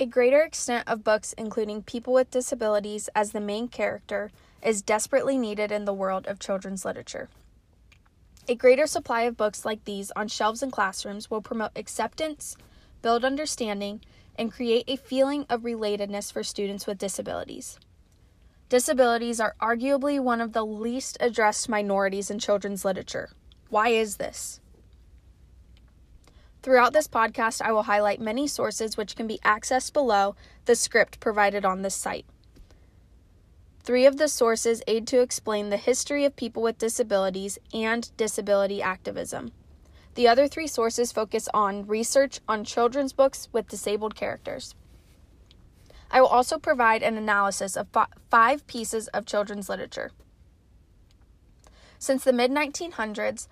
A 0.00 0.06
greater 0.06 0.42
extent 0.42 0.86
of 0.86 1.02
books 1.02 1.32
including 1.32 1.82
people 1.82 2.12
with 2.12 2.30
disabilities 2.30 3.08
as 3.16 3.32
the 3.32 3.40
main 3.40 3.66
character 3.66 4.30
is 4.62 4.80
desperately 4.80 5.36
needed 5.36 5.72
in 5.72 5.86
the 5.86 5.92
world 5.92 6.24
of 6.28 6.38
children's 6.38 6.84
literature. 6.84 7.28
A 8.46 8.54
greater 8.54 8.86
supply 8.86 9.22
of 9.22 9.36
books 9.36 9.64
like 9.64 9.84
these 9.84 10.12
on 10.12 10.28
shelves 10.28 10.62
in 10.62 10.70
classrooms 10.70 11.32
will 11.32 11.42
promote 11.42 11.72
acceptance, 11.74 12.56
build 13.02 13.24
understanding, 13.24 14.00
and 14.36 14.52
create 14.52 14.84
a 14.86 14.96
feeling 14.96 15.44
of 15.50 15.62
relatedness 15.62 16.32
for 16.32 16.44
students 16.44 16.86
with 16.86 16.98
disabilities. 16.98 17.76
Disabilities 18.68 19.40
are 19.40 19.56
arguably 19.60 20.20
one 20.20 20.40
of 20.40 20.52
the 20.52 20.64
least 20.64 21.16
addressed 21.18 21.68
minorities 21.68 22.30
in 22.30 22.38
children's 22.38 22.84
literature. 22.84 23.30
Why 23.68 23.88
is 23.88 24.18
this? 24.18 24.60
Throughout 26.62 26.92
this 26.92 27.06
podcast, 27.06 27.62
I 27.62 27.72
will 27.72 27.84
highlight 27.84 28.20
many 28.20 28.46
sources 28.46 28.96
which 28.96 29.14
can 29.14 29.26
be 29.26 29.38
accessed 29.44 29.92
below 29.92 30.34
the 30.64 30.74
script 30.74 31.20
provided 31.20 31.64
on 31.64 31.82
this 31.82 31.94
site. 31.94 32.26
Three 33.82 34.04
of 34.04 34.18
the 34.18 34.28
sources 34.28 34.82
aid 34.86 35.06
to 35.06 35.20
explain 35.20 35.70
the 35.70 35.76
history 35.76 36.24
of 36.24 36.36
people 36.36 36.62
with 36.62 36.78
disabilities 36.78 37.58
and 37.72 38.14
disability 38.16 38.82
activism. 38.82 39.52
The 40.14 40.28
other 40.28 40.48
three 40.48 40.66
sources 40.66 41.12
focus 41.12 41.48
on 41.54 41.86
research 41.86 42.40
on 42.48 42.64
children's 42.64 43.12
books 43.12 43.48
with 43.52 43.68
disabled 43.68 44.16
characters. 44.16 44.74
I 46.10 46.20
will 46.20 46.28
also 46.28 46.58
provide 46.58 47.02
an 47.02 47.16
analysis 47.16 47.76
of 47.76 47.86
five 48.30 48.66
pieces 48.66 49.08
of 49.08 49.26
children's 49.26 49.68
literature. 49.68 50.10
Since 51.98 52.24
the 52.24 52.32
mid 52.32 52.50
1900s, 52.50 53.46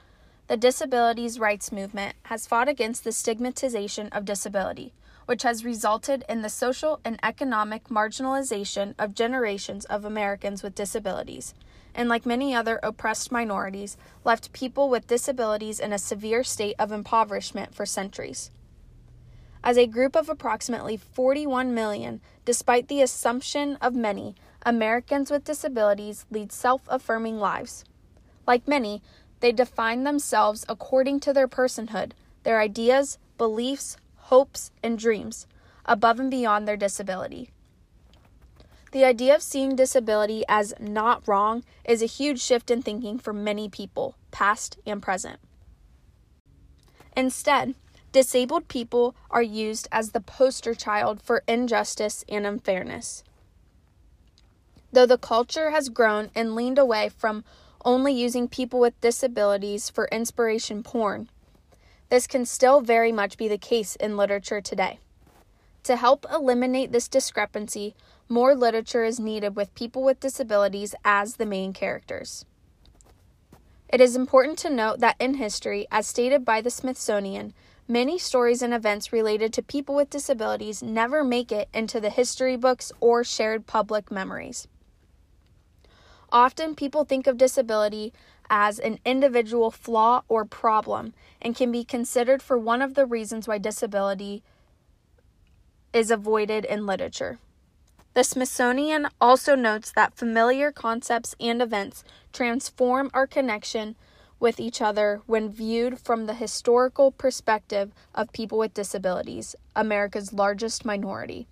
the 0.49 0.57
disabilities 0.57 1.41
rights 1.41 1.73
movement 1.73 2.15
has 2.25 2.47
fought 2.47 2.69
against 2.69 3.03
the 3.03 3.13
stigmatization 3.13 4.09
of 4.11 4.25
disability, 4.25 4.93
which 5.27 5.43
has 5.43 5.65
resulted 5.65 6.25
in 6.29 6.43
the 6.43 6.49
social 6.49 7.01
and 7.05 7.19
economic 7.23 7.85
marginalization 7.89 8.95
of 8.99 9.15
generations 9.15 9.85
of 9.87 10.05
Americans 10.05 10.63
with 10.63 10.75
disabilities, 10.75 11.53
and 11.97 12.09
like 12.09 12.25
many 12.25 12.55
other 12.55 12.79
oppressed 12.83 13.33
minorities, 13.33 13.97
left 14.25 14.53
people 14.53 14.89
with 14.89 15.09
disabilities 15.09 15.81
in 15.81 15.93
a 15.93 15.99
severe 15.99 16.45
state 16.45 16.77
of 16.79 16.93
impoverishment 16.93 17.75
for 17.75 17.85
centuries. 17.85 18.51
As 19.65 19.77
a 19.77 19.89
group 19.89 20.15
of 20.15 20.29
approximately 20.29 20.97
41 20.97 21.75
million, 21.75 22.21
despite 22.45 22.87
the 22.87 23.03
assumption 23.03 23.77
of 23.81 23.97
many, 23.97 24.37
Americans 24.65 25.29
with 25.29 25.43
disabilities 25.43 26.25
lead 26.31 26.53
self 26.53 26.83
affirming 26.87 27.41
lives. 27.41 27.85
Like 28.47 28.69
many, 28.69 29.03
they 29.41 29.53
define 29.53 30.05
themselves 30.05 30.65
according 30.69 31.21
to 31.21 31.33
their 31.33 31.49
personhood, 31.49 32.13
their 32.43 32.61
ideas, 32.61 33.19
beliefs, 33.39 33.97
hopes, 34.17 34.71
and 34.83 34.99
dreams, 34.99 35.47
above 35.85 36.19
and 36.19 36.31
beyond 36.31 36.67
their 36.67 36.77
disability. 36.77 37.51
The 38.93 39.05
idea 39.05 39.35
of 39.35 39.43
seeing 39.43 39.77
disability 39.77 40.45
as 40.49 40.75
not 40.81 41.27
wrong 41.29 41.65
is 41.85 42.03
a 42.03 42.07
huge 42.07 42.41
shift 42.41 42.71
in 42.71 42.83
thinking 42.83 43.19
for 43.19 43.33
many 43.33 43.69
people, 43.69 44.17
past 44.31 44.79
and 44.87 45.03
present. 45.03 45.39
Instead, 47.17 47.75
Disabled 48.17 48.69
people 48.69 49.15
are 49.31 49.43
used 49.43 49.89
as 49.93 50.13
the 50.13 50.23
poster 50.23 50.75
child 50.75 51.21
for 51.21 51.43
injustice 51.47 52.25
and 52.31 52.47
unfairness. 52.47 53.23
Though 54.91 55.05
the 55.05 55.19
culture 55.19 55.69
has 55.69 55.91
grown 55.91 56.31
and 56.35 56.55
leaned 56.55 56.79
away 56.79 57.11
from 57.11 57.45
only 57.87 58.13
using 58.13 58.49
people 58.49 58.81
with 58.81 59.01
disabilities 59.01 59.89
for 59.89 60.09
inspiration 60.09 60.83
porn, 60.83 61.31
this 62.11 62.27
can 62.27 62.45
still 62.45 62.83
very 62.83 63.13
much 63.13 63.39
be 63.39 63.49
the 63.49 63.57
case 63.57 63.97
in 63.97 64.17
literature 64.17 64.61
today. 64.61 64.99
To 65.85 65.97
help 65.97 66.27
eliminate 66.31 66.93
this 66.93 67.09
discrepancy, 67.09 67.95
more 68.29 68.55
literature 68.55 69.05
is 69.05 69.21
needed 69.21 69.57
with 69.57 69.75
people 69.75 70.03
with 70.03 70.21
disabilities 70.21 70.95
as 71.05 71.37
the 71.37 71.47
main 71.47 71.73
characters. 71.73 72.45
It 73.89 74.01
is 74.01 74.17
important 74.17 74.59
to 74.59 74.71
note 74.71 74.99
that 74.99 75.17
in 75.21 75.35
history, 75.35 75.87
as 75.93 76.09
stated 76.09 76.45
by 76.45 76.61
the 76.61 76.71
Smithsonian, 76.71 77.55
Many 77.89 78.19
stories 78.19 78.63
and 78.63 78.75
events 78.75 79.13
related 79.13 79.53
to 79.53 79.63
people 79.63 79.95
with 79.95 80.11
disabilities 80.11 80.83
never 80.83 81.23
make 81.23 81.53
it 81.53 81.69
into 81.73 82.01
the 82.01 82.11
history 82.11 82.57
books 82.57 82.91
or 82.99 83.23
shared 83.23 83.69
public 83.69 84.11
memories. 84.11 84.67
Often, 86.33 86.75
people 86.75 87.05
think 87.05 87.27
of 87.27 87.37
disability 87.37 88.13
as 88.49 88.79
an 88.79 88.99
individual 89.05 89.71
flaw 89.71 90.23
or 90.29 90.45
problem 90.45 91.15
and 91.43 91.57
can 91.57 91.73
be 91.73 91.85
considered 91.85 92.43
for 92.43 92.59
one 92.59 92.83
of 92.83 92.95
the 92.95 93.07
reasons 93.07 93.49
why 93.49 93.59
disability 93.59 94.43
is 95.93 96.11
avoided 96.11 96.65
in 96.65 96.87
literature. 96.87 97.39
The 98.15 98.25
Smithsonian 98.25 99.09
also 99.21 99.55
notes 99.55 99.93
that 99.93 100.15
familiar 100.15 100.73
concepts 100.73 101.35
and 101.39 101.61
events 101.61 102.03
transform 102.33 103.11
our 103.13 103.27
connection 103.27 103.95
with 104.39 104.61
each 104.61 104.81
other 104.81 105.23
when 105.27 105.51
viewed 105.51 105.99
from 105.99 106.27
the 106.27 106.35
historical 106.35 107.11
perspective 107.11 107.93
of 108.15 108.33
people 108.33 108.59
with 108.59 108.75
disabilities, 108.75 109.55
America's 109.75 110.33
largest 110.33 110.85
minority. 110.85 111.47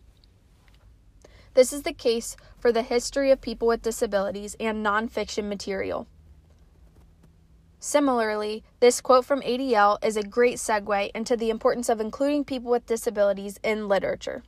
This 1.54 1.72
is 1.72 1.82
the 1.82 1.92
case 1.92 2.36
for 2.58 2.72
the 2.72 2.82
history 2.82 3.30
of 3.30 3.40
people 3.40 3.68
with 3.68 3.82
disabilities 3.82 4.56
and 4.58 4.84
nonfiction 4.84 5.48
material. 5.48 6.08
Similarly, 7.78 8.64
this 8.80 9.00
quote 9.00 9.24
from 9.24 9.42
ADL 9.42 10.04
is 10.04 10.16
a 10.16 10.22
great 10.22 10.56
segue 10.56 11.10
into 11.14 11.36
the 11.36 11.50
importance 11.50 11.88
of 11.88 12.00
including 12.00 12.44
people 12.44 12.70
with 12.70 12.86
disabilities 12.86 13.60
in 13.62 13.88
literature. 13.88 14.42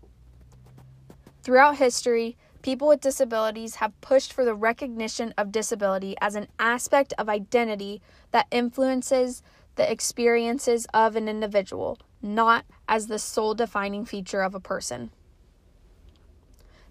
Throughout 1.43 1.77
history, 1.77 2.37
people 2.62 2.89
with 2.89 3.00
disabilities 3.00 3.77
have 3.77 4.00
pushed 4.00 4.33
for 4.33 4.45
the 4.45 4.55
recognition 4.55 5.33
of 5.39 5.53
disability 5.53 6.16
as 6.21 6.34
an 6.34 6.49
aspect 6.59 7.12
of 7.19 7.28
identity 7.28 8.03
that 8.33 8.49
influences 8.50 9.43
the 9.77 9.89
experiences 9.89 10.87
of 10.93 11.15
an 11.15 11.28
individual, 11.28 11.99
not 12.21 12.65
as 12.89 13.06
the 13.06 13.19
sole 13.19 13.55
defining 13.55 14.05
feature 14.05 14.41
of 14.41 14.55
a 14.55 14.61
person. 14.61 15.11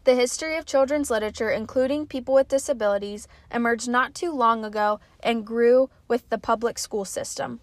The 0.06 0.14
history 0.14 0.56
of 0.56 0.68
children's 0.68 1.10
literature, 1.10 1.50
including 1.50 2.06
people 2.06 2.36
with 2.36 2.48
disabilities, 2.48 3.28
emerged 3.52 3.90
not 3.90 4.14
too 4.14 4.32
long 4.32 4.64
ago 4.64 5.00
and 5.24 5.44
grew 5.44 5.90
with 6.08 6.30
the 6.30 6.38
public 6.38 6.78
school 6.78 7.06
system. 7.06 7.60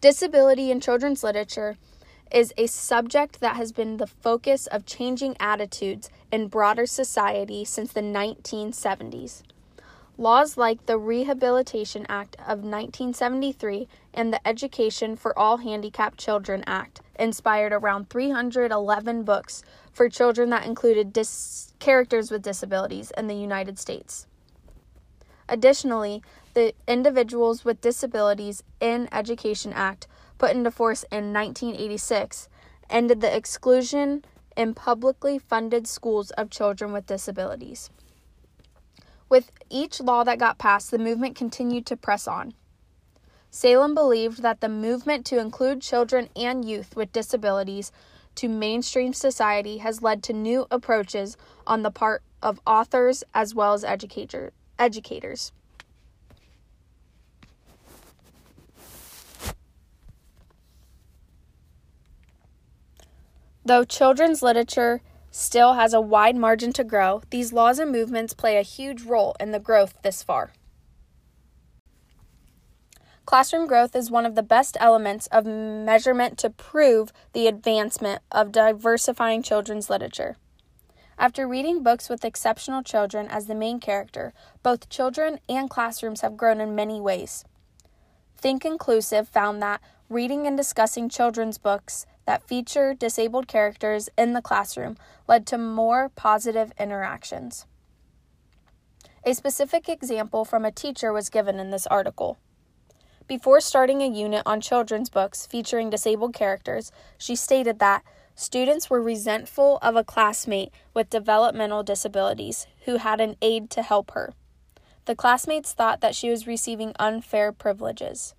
Disability 0.00 0.70
in 0.70 0.80
children's 0.80 1.24
literature 1.24 1.76
is 2.30 2.54
a 2.56 2.68
subject 2.68 3.40
that 3.40 3.56
has 3.56 3.72
been 3.72 3.96
the 3.96 4.06
focus 4.06 4.68
of 4.68 4.86
changing 4.86 5.36
attitudes 5.40 6.08
in 6.30 6.46
broader 6.46 6.86
society 6.86 7.64
since 7.64 7.92
the 7.92 8.00
1970s. 8.00 9.42
Laws 10.16 10.56
like 10.56 10.86
the 10.86 10.98
Rehabilitation 10.98 12.06
Act 12.08 12.36
of 12.36 12.60
1973 12.60 13.88
and 14.14 14.32
the 14.32 14.46
Education 14.46 15.16
for 15.16 15.36
All 15.36 15.56
Handicapped 15.56 16.18
Children 16.18 16.62
Act 16.64 17.00
inspired 17.18 17.72
around 17.72 18.08
311 18.08 19.24
books 19.24 19.64
for 19.90 20.08
children 20.08 20.50
that 20.50 20.64
included 20.64 21.12
dis- 21.12 21.71
characters 21.82 22.30
with 22.30 22.42
disabilities 22.42 23.10
in 23.18 23.26
the 23.26 23.34
United 23.34 23.76
States. 23.76 24.28
Additionally, 25.48 26.22
the 26.54 26.72
Individuals 26.86 27.64
with 27.64 27.80
Disabilities 27.80 28.62
in 28.80 29.08
Education 29.10 29.72
Act 29.72 30.06
put 30.38 30.52
into 30.52 30.70
force 30.70 31.02
in 31.10 31.32
1986, 31.32 32.48
ended 32.88 33.20
the 33.20 33.36
exclusion 33.36 34.24
in 34.56 34.74
publicly 34.74 35.40
funded 35.40 35.88
schools 35.88 36.30
of 36.32 36.50
children 36.50 36.92
with 36.92 37.06
disabilities. 37.06 37.90
With 39.28 39.50
each 39.68 40.00
law 40.00 40.22
that 40.22 40.38
got 40.38 40.58
passed, 40.58 40.92
the 40.92 40.98
movement 40.98 41.34
continued 41.34 41.86
to 41.86 41.96
press 41.96 42.28
on. 42.28 42.54
Salem 43.50 43.92
believed 43.92 44.40
that 44.42 44.60
the 44.60 44.68
movement 44.68 45.26
to 45.26 45.40
include 45.40 45.82
children 45.82 46.28
and 46.36 46.64
youth 46.64 46.94
with 46.94 47.12
disabilities 47.12 47.90
to 48.36 48.48
mainstream 48.48 49.12
society 49.12 49.78
has 49.78 50.02
led 50.02 50.22
to 50.24 50.32
new 50.32 50.66
approaches 50.70 51.36
on 51.66 51.82
the 51.82 51.90
part 51.90 52.22
of 52.42 52.60
authors 52.66 53.22
as 53.34 53.54
well 53.54 53.72
as 53.72 53.84
educator, 53.84 54.52
educators. 54.78 55.52
Though 63.64 63.84
children's 63.84 64.42
literature 64.42 65.02
still 65.30 65.74
has 65.74 65.94
a 65.94 66.00
wide 66.00 66.36
margin 66.36 66.72
to 66.72 66.84
grow, 66.84 67.22
these 67.30 67.52
laws 67.52 67.78
and 67.78 67.92
movements 67.92 68.34
play 68.34 68.58
a 68.58 68.62
huge 68.62 69.02
role 69.02 69.36
in 69.38 69.52
the 69.52 69.60
growth 69.60 69.94
this 70.02 70.22
far. 70.22 70.52
Classroom 73.32 73.66
growth 73.66 73.96
is 73.96 74.10
one 74.10 74.26
of 74.26 74.34
the 74.34 74.42
best 74.42 74.76
elements 74.78 75.26
of 75.28 75.46
measurement 75.46 76.36
to 76.36 76.50
prove 76.50 77.14
the 77.32 77.46
advancement 77.46 78.20
of 78.30 78.52
diversifying 78.52 79.42
children's 79.42 79.88
literature. 79.88 80.36
After 81.16 81.48
reading 81.48 81.82
books 81.82 82.10
with 82.10 82.26
exceptional 82.26 82.82
children 82.82 83.28
as 83.28 83.46
the 83.46 83.54
main 83.54 83.80
character, 83.80 84.34
both 84.62 84.90
children 84.90 85.38
and 85.48 85.70
classrooms 85.70 86.20
have 86.20 86.36
grown 86.36 86.60
in 86.60 86.74
many 86.74 87.00
ways. 87.00 87.46
Think 88.36 88.66
Inclusive 88.66 89.30
found 89.30 89.62
that 89.62 89.80
reading 90.10 90.46
and 90.46 90.54
discussing 90.54 91.08
children's 91.08 91.56
books 91.56 92.04
that 92.26 92.46
feature 92.46 92.92
disabled 92.92 93.48
characters 93.48 94.10
in 94.18 94.34
the 94.34 94.42
classroom 94.42 94.98
led 95.26 95.46
to 95.46 95.56
more 95.56 96.10
positive 96.10 96.70
interactions. 96.78 97.64
A 99.24 99.32
specific 99.32 99.88
example 99.88 100.44
from 100.44 100.66
a 100.66 100.70
teacher 100.70 101.14
was 101.14 101.30
given 101.30 101.58
in 101.58 101.70
this 101.70 101.86
article. 101.86 102.36
Before 103.32 103.62
starting 103.62 104.02
a 104.02 104.06
unit 104.06 104.42
on 104.44 104.60
children's 104.60 105.08
books 105.08 105.46
featuring 105.46 105.88
disabled 105.88 106.34
characters, 106.34 106.92
she 107.16 107.34
stated 107.34 107.78
that 107.78 108.04
students 108.34 108.90
were 108.90 109.00
resentful 109.00 109.78
of 109.80 109.96
a 109.96 110.04
classmate 110.04 110.70
with 110.92 111.08
developmental 111.08 111.82
disabilities 111.82 112.66
who 112.84 112.96
had 112.96 113.22
an 113.22 113.36
aide 113.40 113.70
to 113.70 113.80
help 113.82 114.10
her. 114.10 114.34
The 115.06 115.14
classmates 115.14 115.72
thought 115.72 116.02
that 116.02 116.14
she 116.14 116.28
was 116.28 116.46
receiving 116.46 116.92
unfair 116.98 117.52
privileges. 117.52 118.34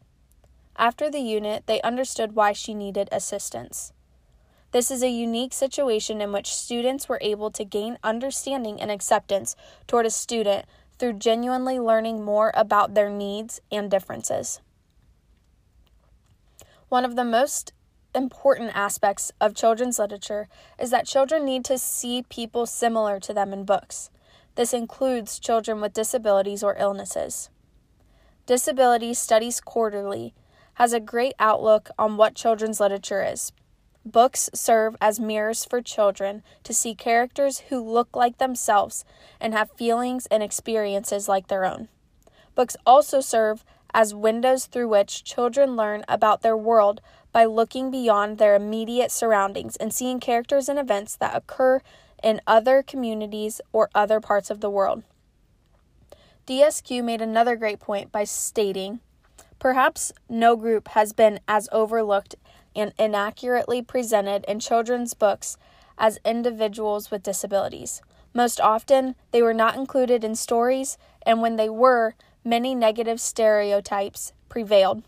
After 0.78 1.10
the 1.10 1.22
unit, 1.22 1.64
they 1.66 1.82
understood 1.82 2.36
why 2.36 2.54
she 2.54 2.76
needed 2.76 3.10
assistance. 3.12 3.94
This 4.74 4.92
is 4.92 5.02
a 5.02 5.10
unique 5.10 5.54
situation 5.54 6.22
in 6.22 6.32
which 6.32 6.54
students 6.54 7.10
were 7.10 7.18
able 7.20 7.50
to 7.50 7.66
gain 7.66 7.98
understanding 8.04 8.80
and 8.80 8.92
acceptance 8.92 9.56
toward 9.88 10.06
a 10.06 10.12
student 10.12 10.68
through 11.00 11.14
genuinely 11.14 11.80
learning 11.80 12.24
more 12.24 12.52
about 12.54 12.94
their 12.94 13.10
needs 13.10 13.60
and 13.72 13.90
differences. 13.90 14.62
One 16.94 17.06
of 17.06 17.16
the 17.16 17.26
most 17.26 17.74
important 18.14 18.70
aspects 18.76 19.32
of 19.42 19.56
children's 19.56 19.98
literature 19.98 20.48
is 20.78 20.92
that 20.92 21.08
children 21.08 21.44
need 21.44 21.66
to 21.66 21.80
see 21.80 22.22
people 22.30 22.68
similar 22.68 23.20
to 23.22 23.34
them 23.34 23.52
in 23.52 23.66
books. 23.66 24.12
This 24.54 24.76
includes 24.76 25.40
children 25.40 25.82
with 25.82 25.96
disabilities 25.96 26.62
or 26.62 26.78
illnesses. 26.78 27.50
Disability 28.46 29.16
Studies 29.16 29.60
Quarterly 29.60 30.36
has 30.76 30.94
a 30.94 31.00
great 31.00 31.34
outlook 31.40 31.90
on 31.98 32.16
what 32.16 32.36
children's 32.36 32.80
literature 32.80 33.24
is. 33.24 33.52
Books 34.06 34.52
serve 34.54 34.96
as 35.02 35.20
mirrors 35.20 35.66
for 35.66 35.82
children 35.82 36.44
to 36.62 36.76
see 36.76 36.94
characters 36.94 37.64
who 37.70 37.84
look 37.84 38.16
like 38.16 38.38
themselves 38.38 39.04
and 39.42 39.56
have 39.56 39.72
feelings 39.72 40.28
and 40.28 40.44
experiences 40.44 41.28
like 41.28 41.48
their 41.48 41.66
own. 41.66 41.88
Books 42.54 42.78
also 42.86 43.20
serve 43.20 43.66
as 43.94 44.14
windows 44.14 44.66
through 44.66 44.88
which 44.88 45.24
children 45.24 45.76
learn 45.76 46.04
about 46.08 46.42
their 46.42 46.58
world 46.58 47.02
by 47.32 47.46
looking 47.46 47.92
beyond 47.92 48.38
their 48.38 48.56
immediate 48.56 49.12
surroundings 49.12 49.76
and 49.76 49.94
seeing 49.94 50.20
characters 50.20 50.70
and 50.70 50.80
events 50.80 51.16
that 51.16 51.36
occur 51.36 51.82
in 52.24 52.42
other 52.48 52.82
communities 52.82 53.60
or 53.72 53.90
other 53.94 54.20
parts 54.20 54.50
of 54.50 54.62
the 54.62 54.70
world. 54.70 55.04
DSQ 56.48 57.04
made 57.04 57.22
another 57.22 57.56
great 57.56 57.80
point 57.80 58.12
by 58.12 58.24
stating 58.24 59.00
Perhaps 59.60 60.12
no 60.28 60.58
group 60.58 60.90
has 60.90 61.14
been 61.14 61.40
as 61.48 61.70
overlooked 61.72 62.36
and 62.76 62.94
inaccurately 63.00 63.82
presented 63.82 64.44
in 64.46 64.60
children's 64.60 65.14
books 65.14 65.58
as 65.98 66.20
individuals 66.26 67.10
with 67.10 67.24
disabilities. 67.24 68.02
Most 68.34 68.60
often, 68.60 69.16
they 69.32 69.42
were 69.42 69.54
not 69.54 69.76
included 69.76 70.24
in 70.24 70.36
stories, 70.36 70.98
and 71.26 71.42
when 71.42 71.56
they 71.56 71.70
were, 71.70 72.16
many 72.44 72.76
negative 72.76 73.20
stereotypes 73.20 74.34
prevailed, 74.50 75.04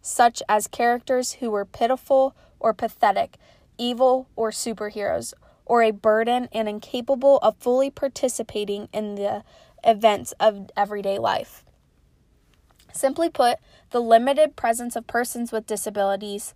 such 0.00 0.42
as 0.48 0.66
characters 0.66 1.34
who 1.34 1.50
were 1.50 1.64
pitiful 1.64 2.36
or 2.60 2.72
pathetic, 2.72 3.36
evil 3.78 4.28
or 4.36 4.50
superheroes, 4.50 5.34
or 5.66 5.82
a 5.82 5.90
burden 5.90 6.48
and 6.52 6.68
incapable 6.68 7.38
of 7.38 7.56
fully 7.56 7.90
participating 7.90 8.88
in 8.92 9.14
the 9.14 9.42
events 9.82 10.32
of 10.38 10.70
everyday 10.76 11.18
life. 11.18 11.64
Simply 12.92 13.28
put, 13.28 13.58
the 13.90 14.00
limited 14.00 14.56
presence 14.56 14.94
of 14.94 15.06
persons 15.06 15.50
with 15.50 15.66
disabilities 15.66 16.54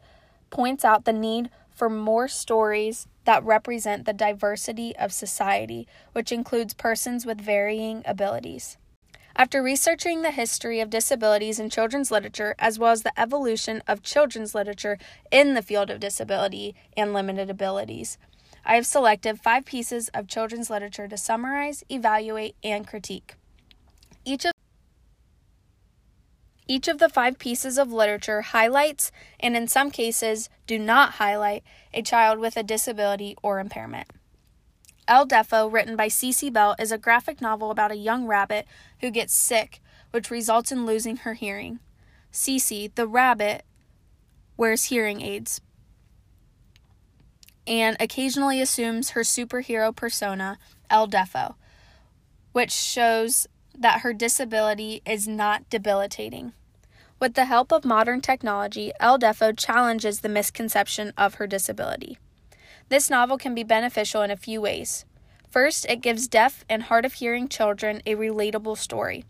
points 0.50 0.85
out 0.85 1.05
the 1.05 1.12
need 1.12 1.50
for 1.71 1.91
more 1.91 2.29
stories 2.29 3.06
that 3.25 3.45
represent 3.45 4.05
the 4.05 4.12
diversity 4.12 4.97
of 4.97 5.12
society, 5.12 5.87
which 6.12 6.33
includes 6.33 6.75
persons 6.75 7.27
with 7.27 7.41
varying 7.41 8.03
abilities. 8.05 8.79
After 9.40 9.62
researching 9.62 10.23
the 10.23 10.32
history 10.32 10.81
of 10.81 10.90
disabilities 10.90 11.61
in 11.61 11.70
children's 11.70 12.11
literature, 12.11 12.56
as 12.58 12.76
well 12.76 12.90
as 12.90 13.05
the 13.05 13.19
evolution 13.19 13.85
of 13.87 14.02
children's 14.02 14.52
literature 14.52 14.99
in 15.31 15.55
the 15.55 15.62
field 15.62 15.90
of 15.90 16.00
disability 16.00 16.75
and 16.96 17.14
limited 17.14 17.49
abilities, 17.49 18.19
I 18.64 18.75
have 18.75 18.85
selected 18.85 19.40
five 19.40 19.64
pieces 19.64 20.08
of 20.08 20.26
children's 20.26 20.70
literature 20.70 21.06
to 21.06 21.17
summarize, 21.17 21.85
evaluate, 21.88 22.56
and 22.64 22.85
critique. 22.85 23.37
Each 24.25 24.44
of 24.44 24.50
each 26.67 26.88
of 26.88 26.99
the 26.99 27.08
five 27.08 27.38
pieces 27.38 27.79
of 27.79 27.93
literature 27.93 28.43
highlights, 28.43 29.12
and 29.38 29.56
in 29.56 29.69
some 29.69 29.93
cases 29.93 30.50
do 30.67 30.81
not 30.81 31.12
highlight, 31.12 31.62
a 31.94 32.02
child 32.02 32.40
with 32.40 32.56
a 32.56 32.64
disability 32.64 33.37
or 33.40 33.61
impairment. 33.61 34.08
El 35.09 35.27
Deafo, 35.27 35.73
written 35.73 35.97
by 35.97 36.09
Cece 36.09 36.53
Bell, 36.53 36.77
is 36.79 36.93
a 36.93 36.99
graphic 36.99 37.41
novel 37.41 37.71
about 37.71 37.91
a 37.91 37.97
young 37.97 38.27
rabbit 38.27 38.67
who 39.01 39.11
gets 39.11 39.35
sick, 39.35 39.81
which 40.11 40.31
results 40.31 40.71
in 40.71 40.85
losing 40.85 41.17
her 41.19 41.33
hearing. 41.33 41.81
Cece, 42.31 42.95
the 42.95 43.07
rabbit, 43.07 43.65
wears 44.59 44.85
hearing 44.85 45.23
aids 45.23 45.63
and 47.69 47.97
occasionally 48.01 48.61
assumes 48.63 49.11
her 49.11 49.21
superhero 49.21 49.95
persona, 49.95 50.59
El 50.89 51.07
Deafo, 51.07 51.55
which 52.53 52.73
shows 52.73 53.47
that 53.79 54.01
her 54.01 54.13
disability 54.13 55.03
is 55.07 55.29
not 55.29 55.69
debilitating. 55.69 56.53
With 57.21 57.35
the 57.35 57.45
help 57.45 57.73
of 57.73 57.85
modern 57.85 58.23
technology, 58.23 58.93
El 59.01 59.19
Deafo 59.19 59.57
challenges 59.57 60.21
the 60.21 60.29
misconception 60.29 61.13
of 61.17 61.35
her 61.35 61.47
disability. 61.47 62.19
This 62.88 63.11
novel 63.11 63.37
can 63.37 63.55
be 63.55 63.64
beneficial 63.64 64.23
in 64.23 64.31
a 64.31 64.37
few 64.37 64.61
ways. 64.61 65.05
First, 65.50 65.87
it 65.87 66.02
gives 66.02 66.29
deaf 66.29 66.64
and 66.69 66.85
hard 66.85 67.05
of 67.05 67.14
hearing 67.14 67.49
children 67.49 68.02
a 68.06 68.14
relatable 68.14 68.76
story. 68.79 69.25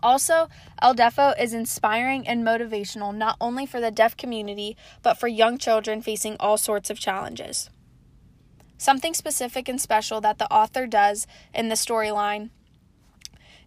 Also, 0.00 0.48
El 0.80 0.94
Deafo 0.94 1.34
is 1.40 1.54
inspiring 1.54 2.26
and 2.28 2.44
motivational 2.44 3.14
not 3.14 3.36
only 3.40 3.66
for 3.66 3.80
the 3.80 3.90
deaf 3.90 4.16
community, 4.16 4.76
but 5.02 5.18
for 5.18 5.26
young 5.26 5.58
children 5.58 6.02
facing 6.02 6.36
all 6.38 6.58
sorts 6.58 6.90
of 6.90 6.98
challenges. 6.98 7.70
Something 8.78 9.14
specific 9.14 9.68
and 9.68 9.80
special 9.80 10.20
that 10.20 10.38
the 10.38 10.52
author 10.52 10.86
does 10.86 11.26
in 11.54 11.68
the 11.68 11.74
storyline 11.74 12.50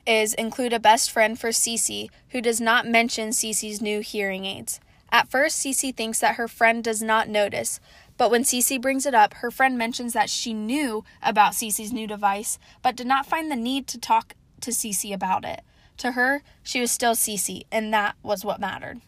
is 0.06 0.34
include 0.36 0.72
a 0.72 0.80
best 0.80 1.12
friend 1.12 1.40
for 1.40 1.50
Cece 1.50 2.10
who 2.30 2.42
does 2.42 2.62
not 2.62 2.88
mention 2.88 3.30
Cece's 3.30 3.82
new 3.82 4.02
hearing 4.02 4.46
aids. 4.46 4.80
At 5.12 5.30
first, 5.30 5.60
Cece 5.60 5.96
thinks 5.96 6.20
that 6.20 6.36
her 6.36 6.48
friend 6.48 6.84
does 6.84 7.02
not 7.02 7.28
notice, 7.28 7.80
but 8.20 8.30
when 8.30 8.44
Cece 8.44 8.82
brings 8.82 9.06
it 9.06 9.16
up, 9.16 9.36
her 9.36 9.50
friend 9.50 9.78
mentions 9.78 10.12
that 10.12 10.30
she 10.30 10.54
knew 10.54 11.06
about 11.24 11.54
Cece's 11.54 11.94
new 11.94 12.06
device, 12.06 12.60
but 12.82 12.98
did 12.98 13.08
not 13.08 13.26
find 13.26 13.50
the 13.50 13.56
need 13.56 13.88
to 13.88 13.98
talk 13.98 14.34
to 14.60 14.72
Cece 14.72 15.14
about 15.14 15.46
it. 15.46 15.62
To 16.00 16.12
her, 16.12 16.42
she 16.62 16.82
was 16.82 16.92
still 16.92 17.16
Cece, 17.16 17.64
and 17.72 17.94
that 17.94 18.18
was 18.22 18.44
what 18.44 18.60
mattered. 18.60 19.00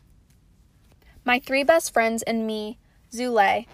My 1.26 1.40
Three 1.40 1.66
Best 1.66 1.94
Friends 1.94 2.24
and 2.24 2.48
Me, 2.48 2.80
Zulay, 3.12 3.66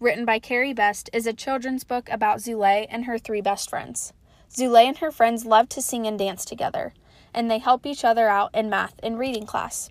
written 0.00 0.24
by 0.24 0.40
Carrie 0.40 0.74
Best, 0.74 1.08
is 1.12 1.24
a 1.24 1.32
children's 1.32 1.84
book 1.84 2.08
about 2.10 2.40
Zulay 2.40 2.86
and 2.90 3.04
her 3.04 3.16
three 3.16 3.40
best 3.40 3.70
friends. 3.70 4.12
Zulay 4.52 4.86
and 4.86 4.98
her 4.98 5.12
friends 5.12 5.44
love 5.44 5.68
to 5.68 5.80
sing 5.80 6.04
and 6.08 6.18
dance 6.18 6.44
together, 6.44 6.94
and 7.32 7.48
they 7.48 7.58
help 7.58 7.86
each 7.86 8.04
other 8.04 8.28
out 8.28 8.52
in 8.52 8.68
math 8.68 8.98
and 9.04 9.20
reading 9.20 9.46
class. 9.46 9.90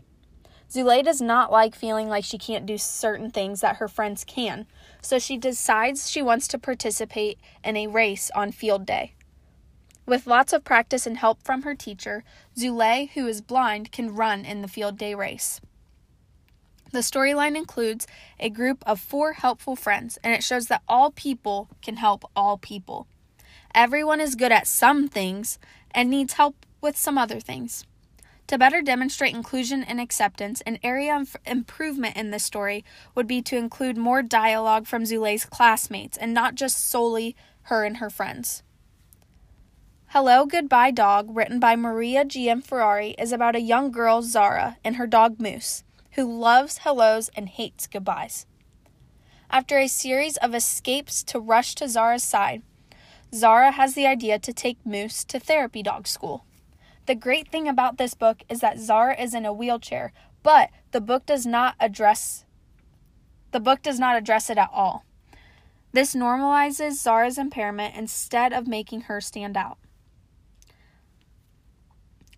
Zulay 0.70 1.04
does 1.04 1.20
not 1.20 1.52
like 1.52 1.74
feeling 1.74 2.10
like 2.10 2.24
she 2.24 2.38
can't 2.38 2.66
do 2.66 2.78
certain 2.78 3.32
things 3.32 3.62
that 3.62 3.78
her 3.78 3.88
friends 3.88 4.24
can, 4.24 4.68
so 5.02 5.20
she 5.20 5.38
decides 5.38 6.10
she 6.10 6.22
wants 6.22 6.48
to 6.50 6.58
participate 6.58 7.40
in 7.64 7.78
a 7.78 7.88
race 7.88 8.30
on 8.36 8.52
field 8.52 8.86
day. 8.86 9.14
With 10.06 10.28
lots 10.28 10.54
of 10.54 10.64
practice 10.64 11.06
and 11.06 11.18
help 11.18 11.44
from 11.44 11.62
her 11.62 11.76
teacher, 11.76 12.24
Zulay, 12.58 13.12
who 13.12 13.28
is 13.28 13.42
blind, 13.42 13.92
can 13.92 14.16
run 14.16 14.44
in 14.44 14.62
the 14.62 14.68
field 14.68 14.98
day 14.98 15.14
race. 15.14 15.62
The 16.92 17.00
storyline 17.00 17.56
includes 17.56 18.08
a 18.40 18.50
group 18.50 18.84
of 18.88 19.00
four 19.00 19.34
helpful 19.34 19.76
friends, 19.76 20.18
and 20.24 20.34
it 20.34 20.44
shows 20.44 20.66
that 20.66 20.82
all 20.88 21.12
people 21.12 21.70
can 21.84 21.98
help 21.98 22.26
all 22.36 22.58
people. 22.58 23.06
Everyone 23.76 24.20
is 24.20 24.34
good 24.34 24.52
at 24.52 24.66
some 24.66 25.08
things 25.08 25.60
and 25.92 26.10
needs 26.10 26.34
help 26.34 26.66
with 26.82 26.98
some 26.98 27.18
other 27.18 27.40
things. 27.40 27.86
To 28.50 28.58
better 28.58 28.82
demonstrate 28.82 29.36
inclusion 29.36 29.84
and 29.84 30.02
acceptance, 30.02 30.62
an 30.62 30.80
area 30.82 31.16
of 31.16 31.38
improvement 31.46 32.18
in 32.18 32.32
this 32.32 32.44
story 32.44 32.84
would 33.14 33.28
be 33.28 33.44
to 33.44 33.56
include 33.56 33.96
more 33.96 34.24
dialogue 34.24 34.88
from 34.88 35.04
Zulay's 35.04 35.46
classmates 35.46 36.18
and 36.18 36.34
not 36.34 36.56
just 36.56 36.90
solely 36.90 37.36
her 37.66 37.84
and 37.84 37.98
her 37.98 38.10
friends. 38.10 38.64
Hello, 40.08 40.48
Goodbye 40.48 40.90
Dog, 40.90 41.28
written 41.30 41.60
by 41.60 41.76
Maria 41.76 42.26
Gianferrari, 42.26 43.14
is 43.20 43.32
about 43.32 43.56
a 43.56 43.62
young 43.62 43.92
girl, 43.92 44.24
Zara, 44.24 44.78
and 44.84 44.96
her 44.96 45.06
dog 45.06 45.40
Moose, 45.40 45.84
who 46.14 46.24
loves 46.24 46.80
hellos 46.80 47.30
and 47.36 47.50
hates 47.50 47.86
goodbyes. 47.86 48.48
After 49.52 49.78
a 49.78 49.88
series 49.88 50.38
of 50.38 50.56
escapes 50.56 51.22
to 51.26 51.40
rush 51.40 51.76
to 51.76 51.88
Zara's 51.88 52.24
side, 52.24 52.64
Zara 53.32 53.70
has 53.70 53.94
the 53.94 54.08
idea 54.08 54.40
to 54.40 54.52
take 54.52 54.84
Moose 54.84 55.24
to 55.26 55.40
therapy 55.40 55.84
dog 55.84 56.08
school. 56.08 56.46
The 57.10 57.16
great 57.16 57.48
thing 57.48 57.68
about 57.68 57.98
this 57.98 58.14
book 58.14 58.44
is 58.50 58.60
that 58.60 58.78
Zara 58.78 59.20
is 59.20 59.34
in 59.34 59.44
a 59.44 59.52
wheelchair, 59.52 60.14
but 60.44 60.70
the 60.92 61.02
book 61.02 61.26
does 61.26 61.44
not 61.44 61.74
address 61.80 62.46
The 63.50 63.60
book 63.60 63.82
does 63.82 64.00
not 64.00 64.16
address 64.16 64.52
it 64.52 64.60
at 64.60 64.70
all. 64.72 65.06
This 65.92 66.14
normalizes 66.14 67.02
Zara's 67.02 67.40
impairment 67.40 67.96
instead 67.96 68.54
of 68.54 68.68
making 68.68 69.02
her 69.10 69.20
stand 69.20 69.58
out. 69.58 69.80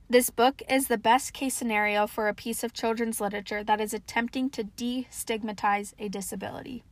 This 0.10 0.30
book 0.30 0.62
is 0.70 0.88
the 0.88 0.98
best 0.98 1.34
case 1.34 1.54
scenario 1.54 2.08
for 2.08 2.30
a 2.30 2.34
piece 2.34 2.64
of 2.64 2.72
children's 2.72 3.20
literature 3.20 3.66
that 3.66 3.82
is 3.82 3.94
attempting 3.94 4.50
to 4.52 4.64
destigmatize 4.64 5.94
a 6.00 6.08
disability. 6.08 6.86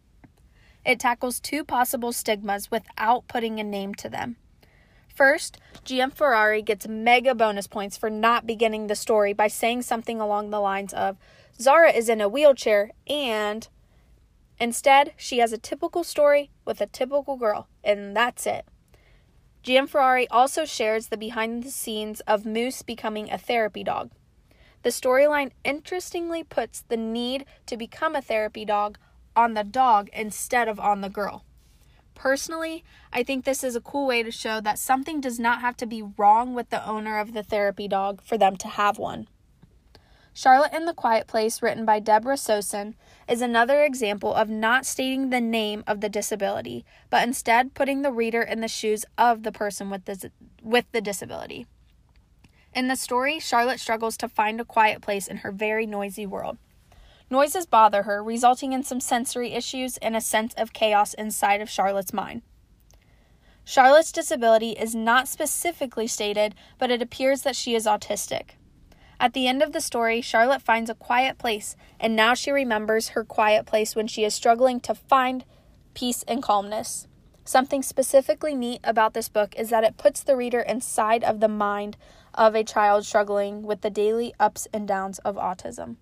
It 0.85 0.99
tackles 0.99 1.39
two 1.39 1.63
possible 1.63 2.11
stigmas 2.11 2.69
without 2.69 3.29
putting 3.29 3.57
a 3.57 3.63
name 3.63 3.95
to 3.95 4.09
them. 4.09 4.35
First, 5.19 5.57
Gianferrari 5.83 6.63
gets 6.63 6.87
mega 6.87 7.35
bonus 7.35 7.67
points 7.67 7.97
for 7.97 8.09
not 8.09 8.47
beginning 8.47 8.87
the 8.87 8.95
story 8.95 9.33
by 9.33 9.49
saying 9.49 9.81
something 9.81 10.21
along 10.21 10.49
the 10.49 10.61
lines 10.61 10.93
of 10.93 11.17
Zara 11.59 11.91
is 11.91 12.07
in 12.07 12.21
a 12.21 12.29
wheelchair 12.29 12.91
and 13.05 13.67
instead 14.61 15.11
she 15.17 15.39
has 15.39 15.51
a 15.51 15.57
typical 15.57 16.05
story 16.05 16.51
with 16.63 16.79
a 16.79 16.85
typical 16.85 17.35
girl, 17.35 17.67
and 17.83 18.15
that's 18.15 18.47
it. 18.47 18.65
Gianferrari 19.61 20.25
also 20.31 20.63
shares 20.63 21.07
the 21.07 21.17
behind 21.17 21.63
the 21.63 21.71
scenes 21.71 22.21
of 22.21 22.45
Moose 22.45 22.81
becoming 22.81 23.29
a 23.29 23.37
therapy 23.37 23.83
dog. 23.83 24.11
The 24.83 24.89
storyline 24.89 25.51
interestingly 25.65 26.45
puts 26.45 26.85
the 26.87 26.95
need 26.95 27.43
to 27.65 27.75
become 27.75 28.15
a 28.15 28.21
therapy 28.21 28.63
dog 28.63 28.97
on 29.35 29.53
the 29.53 29.65
dog 29.65 30.09
instead 30.13 30.69
of 30.69 30.79
on 30.79 31.01
the 31.01 31.09
girl. 31.09 31.43
Personally, 32.19 32.83
I 33.13 33.23
think 33.23 33.45
this 33.45 33.63
is 33.63 33.77
a 33.77 33.81
cool 33.81 34.05
way 34.05 34.23
to 34.23 34.29
show 34.29 34.59
that 34.59 34.77
something 34.77 35.21
does 35.21 35.39
not 35.39 35.61
have 35.61 35.77
to 35.77 35.85
be 35.85 36.03
wrong 36.17 36.53
with 36.53 36.69
the 36.69 36.85
owner 36.85 37.17
of 37.17 37.31
the 37.31 37.43
therapy 37.43 37.87
dog 37.87 38.21
for 38.21 38.37
them 38.37 38.57
to 38.57 38.67
have 38.67 38.99
one. 38.99 39.29
Charlotte 40.33 40.73
in 40.73 40.83
the 40.83 40.93
Quiet 40.93 41.27
Place, 41.27 41.61
written 41.61 41.85
by 41.85 42.01
Deborah 42.01 42.35
Sosin, 42.35 42.95
is 43.29 43.41
another 43.41 43.83
example 43.83 44.33
of 44.33 44.49
not 44.49 44.85
stating 44.85 45.29
the 45.29 45.39
name 45.39 45.81
of 45.87 46.01
the 46.01 46.09
disability, 46.09 46.83
but 47.09 47.25
instead 47.25 47.73
putting 47.73 48.01
the 48.01 48.11
reader 48.11 48.41
in 48.41 48.59
the 48.59 48.67
shoes 48.67 49.05
of 49.17 49.43
the 49.43 49.53
person 49.53 49.89
with 49.89 50.03
the, 50.03 50.29
with 50.61 50.91
the 50.91 50.99
disability. 50.99 51.67
In 52.75 52.89
the 52.89 52.97
story, 52.97 53.39
Charlotte 53.39 53.79
struggles 53.79 54.17
to 54.17 54.27
find 54.27 54.59
a 54.59 54.65
quiet 54.65 55.01
place 55.01 55.29
in 55.29 55.37
her 55.37 55.53
very 55.53 55.85
noisy 55.85 56.25
world. 56.25 56.57
Noises 57.31 57.67
bother 57.67 58.03
her, 58.03 58.23
resulting 58.23 58.73
in 58.73 58.83
some 58.83 58.99
sensory 58.99 59.53
issues 59.53 59.97
and 59.97 60.15
a 60.15 60.21
sense 60.21 60.53
of 60.55 60.73
chaos 60.73 61.13
inside 61.13 61.61
of 61.61 61.69
Charlotte's 61.69 62.13
mind. 62.13 62.41
Charlotte's 63.63 64.11
disability 64.11 64.71
is 64.71 64.95
not 64.95 65.27
specifically 65.27 66.07
stated, 66.07 66.55
but 66.79 66.89
it 66.89 67.03
appears 67.03 67.43
that 67.43 67.55
she 67.55 67.75
is 67.75 67.85
autistic. 67.85 68.51
At 69.19 69.33
the 69.33 69.47
end 69.47 69.61
of 69.61 69.73
the 69.73 69.81
story, 69.81 70.21
Charlotte 70.21 70.63
finds 70.63 70.89
a 70.89 70.95
quiet 70.95 71.37
place, 71.37 71.75
and 71.99 72.15
now 72.15 72.33
she 72.33 72.49
remembers 72.49 73.09
her 73.09 73.23
quiet 73.23 73.67
place 73.67 73.95
when 73.95 74.07
she 74.07 74.23
is 74.23 74.33
struggling 74.33 74.79
to 74.79 74.95
find 74.95 75.45
peace 75.93 76.23
and 76.27 76.41
calmness. 76.41 77.07
Something 77.45 77.83
specifically 77.83 78.55
neat 78.55 78.79
about 78.83 79.13
this 79.13 79.29
book 79.29 79.53
is 79.55 79.69
that 79.69 79.83
it 79.83 79.97
puts 79.97 80.23
the 80.23 80.35
reader 80.35 80.61
inside 80.61 81.23
of 81.23 81.41
the 81.41 81.47
mind 81.47 81.95
of 82.33 82.55
a 82.55 82.63
child 82.63 83.05
struggling 83.05 83.63
with 83.63 83.81
the 83.81 83.89
daily 83.89 84.33
ups 84.39 84.67
and 84.73 84.87
downs 84.87 85.19
of 85.19 85.35
autism. 85.35 85.97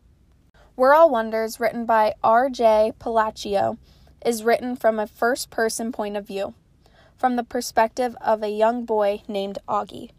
We're 0.77 0.93
All 0.93 1.10
Wonders, 1.10 1.60
written 1.60 1.88
by 1.88 2.13
R.J. 2.24 2.93
Palacio, 3.00 3.79
is 4.24 4.43
written 4.43 4.75
from 4.75 5.00
a 5.00 5.07
first 5.07 5.50
person 5.50 5.91
point 5.91 6.15
of 6.15 6.27
view, 6.27 6.53
from 7.17 7.36
the 7.36 7.43
perspective 7.43 8.15
of 8.22 8.43
a 8.43 8.50
young 8.50 8.86
boy 8.86 9.24
named 9.27 9.57
Augie, 9.67 10.12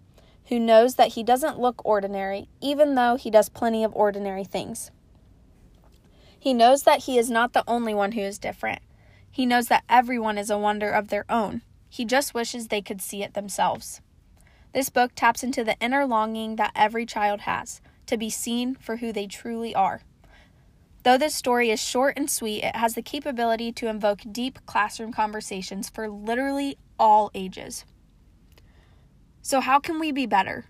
who 0.46 0.58
knows 0.58 0.96
that 0.96 1.12
he 1.12 1.22
doesn't 1.22 1.60
look 1.60 1.80
ordinary, 1.84 2.48
even 2.60 2.96
though 2.96 3.14
he 3.14 3.30
does 3.30 3.48
plenty 3.48 3.84
of 3.84 3.94
ordinary 3.94 4.42
things. 4.42 4.90
He 6.36 6.52
knows 6.52 6.82
that 6.82 7.04
he 7.04 7.18
is 7.18 7.30
not 7.30 7.52
the 7.52 7.62
only 7.68 7.94
one 7.94 8.10
who 8.10 8.22
is 8.22 8.36
different. 8.36 8.80
He 9.30 9.46
knows 9.46 9.68
that 9.68 9.84
everyone 9.88 10.38
is 10.38 10.50
a 10.50 10.58
wonder 10.58 10.90
of 10.90 11.06
their 11.06 11.24
own. 11.28 11.62
He 11.88 12.04
just 12.04 12.34
wishes 12.34 12.66
they 12.66 12.82
could 12.82 13.00
see 13.00 13.22
it 13.22 13.34
themselves. 13.34 14.00
This 14.74 14.90
book 14.90 15.12
taps 15.14 15.44
into 15.44 15.62
the 15.62 15.78
inner 15.78 16.04
longing 16.04 16.56
that 16.56 16.72
every 16.74 17.06
child 17.06 17.42
has 17.42 17.80
to 18.06 18.16
be 18.16 18.28
seen 18.28 18.74
for 18.74 18.96
who 18.96 19.12
they 19.12 19.28
truly 19.28 19.72
are. 19.72 20.02
Though 21.08 21.16
this 21.16 21.34
story 21.34 21.70
is 21.70 21.80
short 21.80 22.18
and 22.18 22.30
sweet, 22.30 22.62
it 22.62 22.76
has 22.76 22.92
the 22.92 23.00
capability 23.00 23.72
to 23.72 23.88
invoke 23.88 24.20
deep 24.30 24.58
classroom 24.66 25.10
conversations 25.10 25.88
for 25.88 26.06
literally 26.06 26.76
all 26.98 27.30
ages. 27.34 27.86
So, 29.40 29.62
how 29.62 29.80
can 29.80 29.98
we 29.98 30.12
be 30.12 30.26
better? 30.26 30.66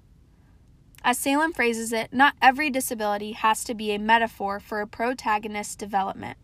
As 1.02 1.18
Salem 1.18 1.52
phrases 1.52 1.92
it, 1.92 2.12
not 2.12 2.37
every 2.40 2.71
disability 2.71 3.33
has 3.33 3.64
to 3.64 3.75
be 3.75 3.90
a 3.90 3.99
metaphor 3.99 4.61
for 4.61 4.80
a 4.80 4.87
protagonist's 4.87 5.75
development. 5.75 6.38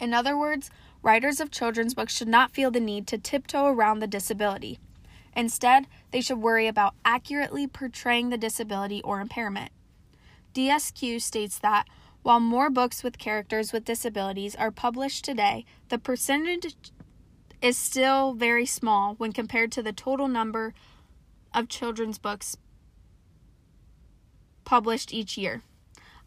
In 0.00 0.14
other 0.14 0.34
words, 0.34 0.70
writers 1.02 1.40
of 1.40 1.50
children's 1.50 1.92
books 1.92 2.16
should 2.16 2.26
not 2.26 2.52
feel 2.52 2.70
the 2.70 2.80
need 2.80 3.06
to 3.08 3.18
tiptoe 3.18 3.66
around 3.66 3.98
the 3.98 4.06
disability. 4.06 4.78
Instead, 5.36 5.88
they 6.10 6.22
should 6.22 6.38
worry 6.38 6.66
about 6.66 6.94
accurately 7.04 7.66
portraying 7.66 8.30
the 8.30 8.38
disability 8.38 9.02
or 9.02 9.20
impairment. 9.20 9.72
DSQ 10.54 11.20
states 11.20 11.58
that 11.58 11.86
while 12.24 12.40
more 12.40 12.70
books 12.70 13.04
with 13.04 13.18
characters 13.18 13.70
with 13.70 13.84
disabilities 13.84 14.56
are 14.56 14.70
published 14.70 15.26
today, 15.26 15.66
the 15.90 15.98
percentage 15.98 16.74
is 17.60 17.76
still 17.76 18.32
very 18.32 18.64
small 18.64 19.14
when 19.16 19.30
compared 19.30 19.70
to 19.70 19.82
the 19.82 19.92
total 19.92 20.26
number 20.26 20.72
of 21.52 21.68
children's 21.68 22.16
books 22.16 22.56
published 24.64 25.12
each 25.12 25.36
year. 25.36 25.60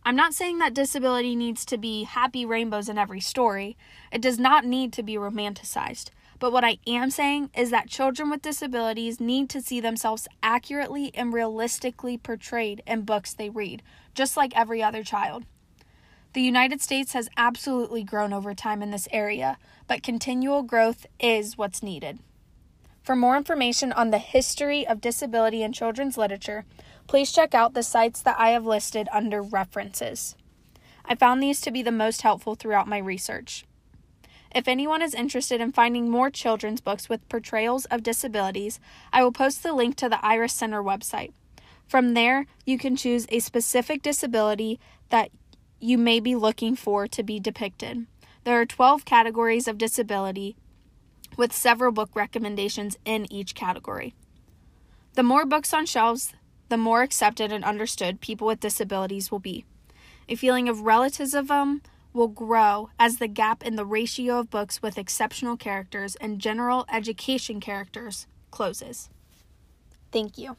I'm 0.05 0.15
not 0.15 0.35
saying 0.35 0.59
that 0.59 0.75
disability 0.75 1.35
needs 1.35 1.65
to 1.65 1.79
be 1.79 2.03
happy 2.03 2.45
rainbows 2.45 2.89
in 2.89 2.99
every 2.99 3.19
story. 3.19 3.75
It 4.11 4.21
does 4.21 4.37
not 4.37 4.65
need 4.65 4.93
to 4.93 5.03
be 5.03 5.15
romanticized. 5.15 6.11
But 6.37 6.51
what 6.51 6.63
I 6.63 6.77
am 6.85 7.09
saying 7.09 7.49
is 7.57 7.71
that 7.71 7.89
children 7.89 8.29
with 8.29 8.43
disabilities 8.43 9.19
need 9.19 9.49
to 9.49 9.63
see 9.63 9.79
themselves 9.79 10.27
accurately 10.43 11.09
and 11.15 11.33
realistically 11.33 12.19
portrayed 12.19 12.83
in 12.85 13.01
books 13.01 13.33
they 13.33 13.49
read, 13.49 13.81
just 14.13 14.37
like 14.37 14.55
every 14.55 14.83
other 14.83 15.03
child. 15.03 15.45
The 16.33 16.41
United 16.41 16.81
States 16.81 17.13
has 17.13 17.29
absolutely 17.37 18.03
grown 18.03 18.33
over 18.33 18.53
time 18.53 18.83
in 18.83 18.91
this 18.91 19.07
area, 19.11 19.57
but 19.87 20.03
continual 20.03 20.61
growth 20.61 21.07
is 21.19 21.57
what's 21.57 21.81
needed. 21.81 22.19
For 23.01 23.15
more 23.15 23.37
information 23.37 23.93
on 23.93 24.11
the 24.11 24.17
history 24.17 24.85
of 24.85 25.01
disability 25.01 25.63
in 25.63 25.71
children's 25.71 26.17
literature, 26.17 26.65
please 27.07 27.31
check 27.31 27.55
out 27.55 27.73
the 27.73 27.81
sites 27.81 28.21
that 28.21 28.37
I 28.37 28.49
have 28.49 28.65
listed 28.65 29.07
under 29.13 29.41
references. 29.41 30.35
I 31.05 31.15
found 31.15 31.41
these 31.41 31.61
to 31.61 31.71
be 31.71 31.81
the 31.81 31.91
most 31.91 32.21
helpful 32.21 32.55
throughout 32.55 32.87
my 32.87 32.97
research. 32.97 33.65
If 34.53 34.67
anyone 34.67 35.01
is 35.01 35.13
interested 35.13 35.61
in 35.61 35.71
finding 35.71 36.09
more 36.09 36.29
children's 36.29 36.81
books 36.81 37.07
with 37.07 37.27
portrayals 37.29 37.85
of 37.85 38.03
disabilities, 38.03 38.79
I 39.13 39.23
will 39.23 39.31
post 39.31 39.63
the 39.63 39.73
link 39.73 39.95
to 39.97 40.09
the 40.09 40.23
Iris 40.23 40.53
Center 40.53 40.83
website. 40.83 41.31
From 41.87 42.13
there, 42.13 42.45
you 42.65 42.77
can 42.77 42.97
choose 42.97 43.25
a 43.29 43.39
specific 43.39 44.01
disability 44.01 44.79
that 45.09 45.31
you 45.79 45.97
may 45.97 46.19
be 46.19 46.35
looking 46.35 46.75
for 46.75 47.07
to 47.07 47.23
be 47.23 47.39
depicted. 47.39 48.07
There 48.43 48.59
are 48.59 48.65
12 48.65 49.05
categories 49.05 49.67
of 49.67 49.77
disability, 49.77 50.55
with 51.35 51.53
several 51.53 51.91
book 51.91 52.09
recommendations 52.15 52.97
in 53.05 53.31
each 53.31 53.55
category. 53.55 54.13
The 55.13 55.23
more 55.23 55.45
books 55.45 55.73
on 55.73 55.85
shelves, 55.85 56.33
the 56.69 56.77
more 56.77 57.01
accepted 57.01 57.51
and 57.51 57.63
understood 57.63 58.21
people 58.21 58.47
with 58.47 58.59
disabilities 58.59 59.31
will 59.31 59.39
be. 59.39 59.65
A 60.27 60.35
feeling 60.35 60.67
of 60.67 60.81
relativism 60.81 61.81
will 62.11 62.27
grow 62.27 62.89
as 62.99 63.17
the 63.17 63.27
gap 63.27 63.63
in 63.63 63.75
the 63.75 63.85
ratio 63.85 64.39
of 64.39 64.49
books 64.49 64.81
with 64.81 64.97
exceptional 64.97 65.55
characters 65.55 66.15
and 66.15 66.39
general 66.39 66.85
education 66.91 67.59
characters 67.59 68.27
closes. 68.51 69.09
Thank 70.11 70.37
you. 70.37 70.57